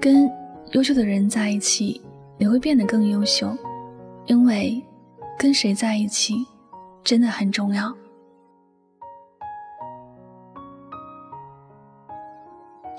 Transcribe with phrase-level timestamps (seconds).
[0.00, 0.30] 跟
[0.72, 2.00] 优秀的人在一起，
[2.38, 3.56] 你会变得更优秀，
[4.26, 4.80] 因为
[5.38, 6.34] 跟谁在一起
[7.02, 7.92] 真的很重要。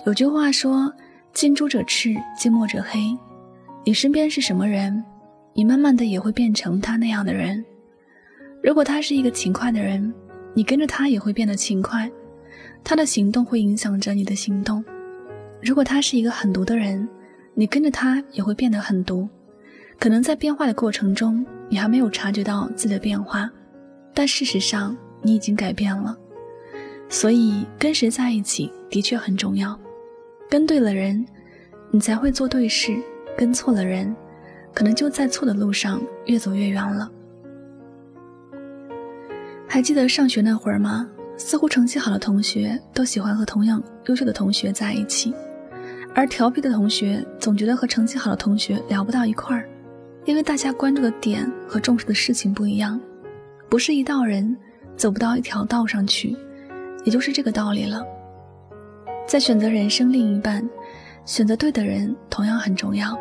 [0.05, 0.91] 有句话说
[1.31, 2.99] ：“近朱者赤，近墨者黑。”
[3.85, 5.03] 你身边是什么人，
[5.53, 7.63] 你慢慢的也会变成他那样的人。
[8.61, 10.13] 如果他是一个勤快的人，
[10.53, 12.11] 你跟着他也会变得勤快。
[12.83, 14.83] 他的行动会影响着你的行动。
[15.61, 17.07] 如果他是一个狠毒的人，
[17.53, 19.27] 你跟着他也会变得狠毒。
[19.99, 23.49] 可能在变化的过程中，你还没有察觉到自己的变化，
[24.13, 26.17] 但事实上你已经改变了。
[27.09, 29.77] 所以跟谁在一起的确很重要。
[30.49, 31.25] 跟对了人，
[31.91, 32.93] 你才会做对事；
[33.37, 34.15] 跟错了人，
[34.73, 37.11] 可能就在错的路上越走越远了。
[39.67, 41.09] 还记得上学那会儿吗？
[41.35, 45.33] 似乎成绩好的同学都喜欢和同样优秀的同学在一起，
[46.15, 49.69] 而调皮的同学总觉得和成绩好的同学聊不到一块儿，
[50.25, 52.99] 因为大家关注的点和重视的事情不一样，
[53.69, 54.57] 不是一道人
[54.97, 56.35] 走不到一条道上去，
[57.05, 58.03] 也就是这个道理了。
[59.27, 60.67] 在选择人生另一半，
[61.25, 63.17] 选择对的人同样很重要。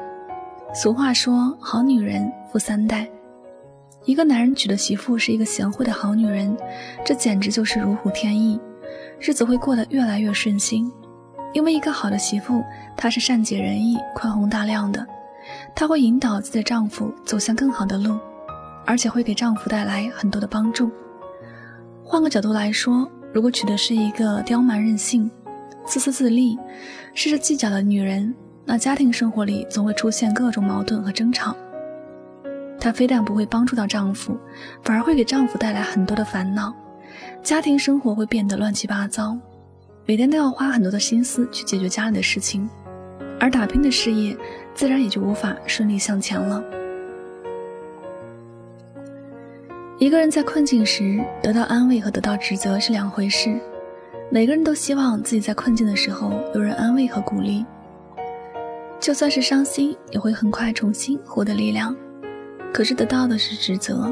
[0.74, 3.08] 俗话说：“好女人富三代。”
[4.06, 6.56] 一个男人娶的媳妇是一个贤惠的好女人，
[7.04, 8.58] 这简直就是如虎添翼，
[9.20, 10.90] 日子会过得越来越顺心。
[11.52, 12.62] 因为一个好的媳妇，
[12.96, 15.06] 她是善解人意、宽宏大量的，
[15.74, 18.18] 她会引导自己的丈夫走向更好的路，
[18.84, 20.90] 而且会给丈夫带来很多的帮助。
[22.04, 25.30] 换个角度来说，如果娶的是一个刁蛮任性、
[25.84, 26.58] 自私自利、
[27.14, 31.56] 事事计较的女人，那家庭生活里总会出现各种矛盾和争吵。
[32.80, 34.38] 她非但不会帮助到丈夫，
[34.82, 36.74] 反而会给丈夫带来很多的烦恼，
[37.42, 39.36] 家庭生活会变得乱七八糟，
[40.08, 42.66] 每天都要花很多的心思去解决家里的事情，
[43.38, 44.34] 而打拼的事业
[44.74, 46.64] 自然也就无法顺利向前了。
[49.98, 53.60] 一个人在困境时得到安慰和得到指责是两回事，
[54.30, 57.66] 每个人都希望自己在困境的时候有人安慰和鼓励，
[58.98, 61.94] 就算是伤心，也会很快重新获得力量。
[62.72, 64.10] 可是得到的是指责，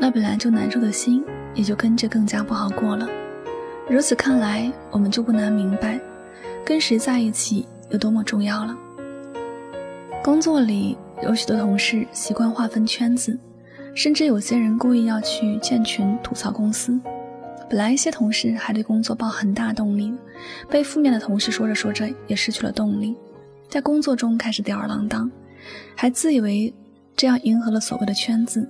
[0.00, 3.08] 那本来就难受的心也就跟着更加不好过了。
[3.88, 6.00] 如此看来，我们就不难明白，
[6.64, 8.76] 跟谁在一起有多么重要了。
[10.24, 13.38] 工作里有许多同事习惯划分圈子，
[13.94, 17.00] 甚至有些人故意要去建群吐槽公司。
[17.68, 20.12] 本来一些同事还对工作抱很大动力，
[20.68, 23.16] 被负面的同事说着说着也失去了动力，
[23.68, 25.30] 在工作中开始吊儿郎当，
[25.94, 26.74] 还自以为。
[27.18, 28.68] 这样迎合了所谓的圈子，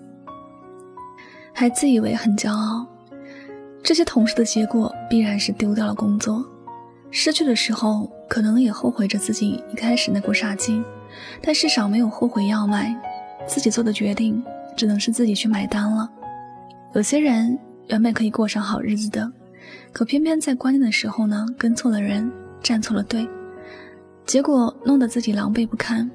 [1.53, 2.87] 还自以为很骄傲。
[3.87, 6.45] 这些同事的结果必然是丢掉了工作，
[7.13, 10.85] 失去的时候可能也后悔着自己一开始那股傻劲，
[11.41, 13.01] 但至少没有后悔药卖。
[13.47, 14.45] 自己做的决定
[14.77, 16.11] 只能是自己去买单了。
[16.97, 19.31] 有些人原本可以过上好日子的，
[19.93, 22.29] 可偏偏在关键的时候呢，跟错了人，
[22.61, 23.25] 站错了队，
[24.25, 26.11] 结果弄得自己狼狈不堪。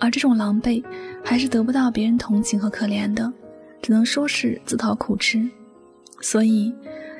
[0.00, 0.82] 而这种狼狈，
[1.24, 3.32] 还是得不到别人同情和可怜的，
[3.80, 5.48] 只能说是自讨苦吃。
[6.24, 6.72] 所以，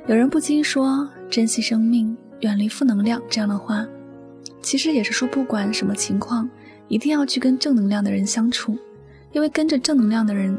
[0.06, 3.86] 有人不禁说“珍惜生命，远离负能量”这样的话，
[4.62, 6.48] 其实也是说，不管什么情况，
[6.88, 8.78] 一定要去跟正能量的人相处，
[9.30, 10.58] 因为跟着正能量的人，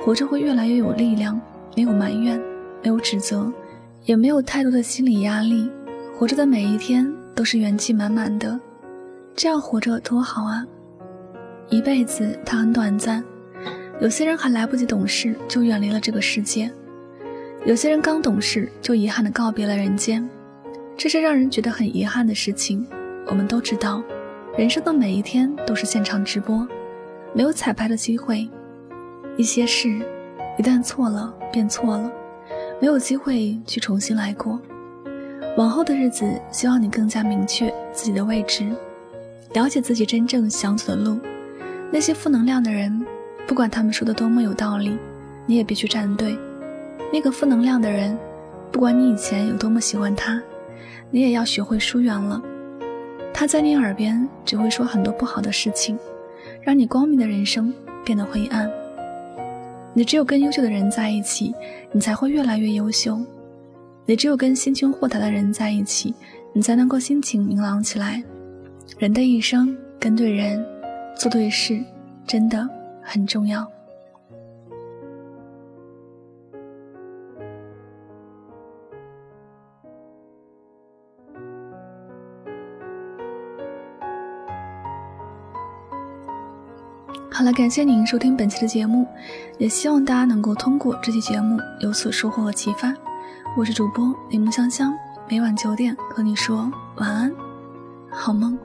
[0.00, 1.40] 活着会越来越有力量，
[1.76, 2.36] 没有埋怨，
[2.82, 3.52] 没有指责，
[4.06, 5.70] 也没有太多的心理压力，
[6.18, 8.58] 活着的每一天都是元气满满的，
[9.36, 10.66] 这样活着多好啊！
[11.70, 13.22] 一辈子它很短暂，
[14.00, 16.68] 有些人还来不及懂事就远离了这个世界，
[17.66, 20.28] 有些人刚懂事就遗憾的告别了人间，
[20.98, 22.86] 这是让人觉得很遗憾的事情。
[23.26, 24.02] 我们都知道，
[24.58, 26.68] 人生的每一天都是现场直播，
[27.32, 28.46] 没有彩排的机会，
[29.38, 29.88] 一些事
[30.58, 32.12] 一旦错了便错了，
[32.82, 34.60] 没有机会去重新来过。
[35.56, 38.70] 往后的日子，希望你更加明确自己的位置，
[39.54, 41.18] 了解自己真正想走的路。
[41.90, 43.02] 那些负能量的人，
[43.46, 44.98] 不管他们说的多么有道理，
[45.46, 46.36] 你也别去站队。
[47.12, 48.18] 那个负能量的人，
[48.72, 50.42] 不管你以前有多么喜欢他，
[51.10, 52.42] 你也要学会疏远了。
[53.32, 55.98] 他在你耳边只会说很多不好的事情，
[56.62, 57.72] 让你光明的人生
[58.04, 58.70] 变得灰暗。
[59.92, 61.54] 你只有跟优秀的人在一起，
[61.92, 63.18] 你才会越来越优秀。
[64.06, 66.14] 你只有跟心胸豁达的人在一起，
[66.52, 68.22] 你才能够心情明朗起来。
[68.98, 70.64] 人的一生，跟对人。
[71.16, 71.80] 做对事
[72.26, 72.68] 真的
[73.00, 73.64] 很重要。
[87.36, 89.04] 好了，感谢您收听本期的节目，
[89.58, 92.94] 也希望大家能够通过这期节目有所收获和启发。
[93.56, 94.94] 我是主播柠檬香香，
[95.28, 97.34] 每晚九点和你说晚安，
[98.08, 98.56] 好梦。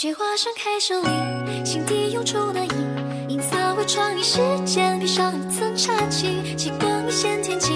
[0.00, 2.70] 雪花盛开手里，心底涌出暖意，
[3.28, 7.70] 银色为创意，时间披上一层茶气，极光一线天际，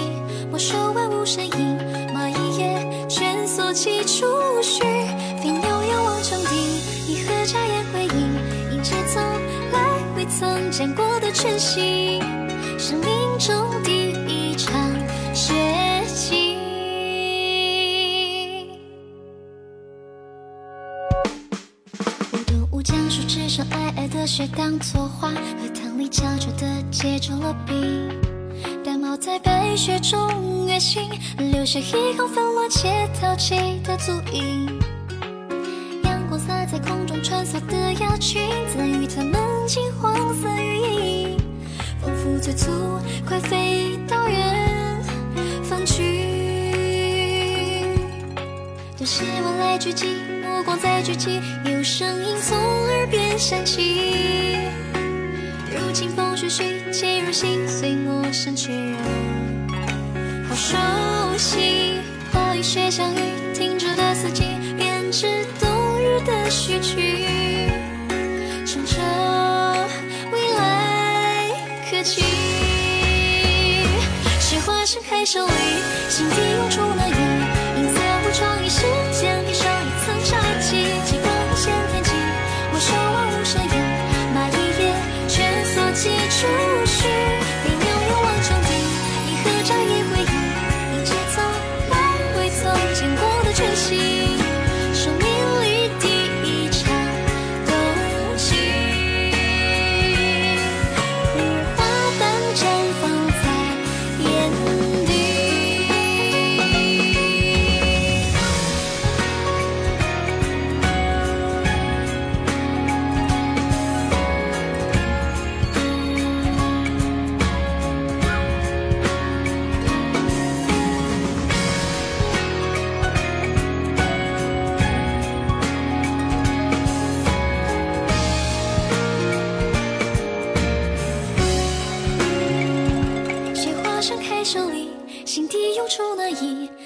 [0.51, 1.77] 没收万物身影，
[2.15, 4.03] 蚂蚁也蜷缩起。
[4.05, 4.25] 触
[4.63, 4.81] 须，
[5.39, 6.57] 飞鸟仰望穹顶，
[7.07, 9.21] 一盒家烟回应，迎接从
[9.71, 12.19] 来未曾见过的全新，
[12.79, 13.14] 生命
[23.27, 28.09] 只剩皑皑的雪当作花，荷塘里悄悄地结成了冰。
[28.83, 31.83] 淡帽在白雪中跃行，留下一
[32.15, 34.67] 行纷乱且淘气的足印。
[36.03, 38.41] 阳光洒在空中穿梭的鸭群，
[38.75, 39.33] 赠予它们
[39.67, 41.37] 金黄色羽翼。
[42.01, 42.71] 仿佛催促，
[43.27, 45.01] 快飞到远
[45.63, 46.03] 方去。
[48.97, 50.05] 都市万籁俱寂，
[50.41, 52.55] 目光在聚集，有声音从
[53.35, 54.57] 耳边响起。
[55.69, 58.95] 如清风徐徐，切入心随，陌生却又
[60.47, 60.77] 好熟
[61.37, 61.99] 悉。
[62.31, 63.19] 花与雪相遇，
[63.53, 64.43] 停止的四季，
[64.77, 65.27] 编织
[65.59, 67.69] 冬日的序曲，
[68.65, 68.95] 乘着
[70.31, 71.49] 未来
[71.89, 72.23] 可期。
[74.39, 75.53] 雪花盛开手里，
[76.09, 76.35] 心底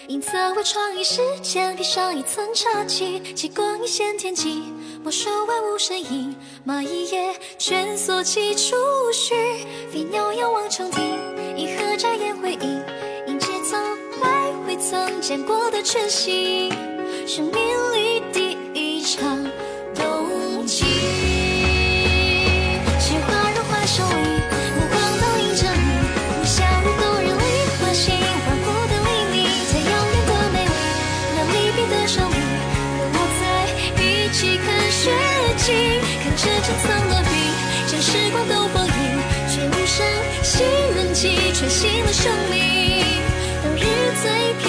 [0.09, 4.63] 银色为创意，时间披上一层茶气，极光一线天际，
[5.03, 6.35] 没收万物身影，
[6.65, 8.75] 蚂蚁也蜷缩起触
[9.13, 9.35] 须，
[9.91, 11.15] 飞鸟仰望穹顶，
[11.55, 12.83] 银河眨眼回应，
[13.27, 13.79] 迎接从
[14.23, 16.71] 来未曾见过的全新，
[17.27, 18.23] 生命里
[42.21, 43.21] 生命，
[43.63, 43.85] 当日
[44.21, 44.68] 最。